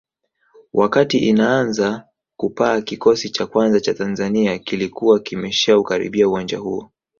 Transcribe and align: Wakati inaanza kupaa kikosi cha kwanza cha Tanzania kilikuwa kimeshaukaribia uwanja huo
Wakati 0.73 1.17
inaanza 1.17 2.05
kupaa 2.37 2.81
kikosi 2.81 3.29
cha 3.29 3.45
kwanza 3.47 3.79
cha 3.79 3.93
Tanzania 3.93 4.57
kilikuwa 4.59 5.19
kimeshaukaribia 5.19 6.27
uwanja 6.29 6.57
huo 6.57 6.91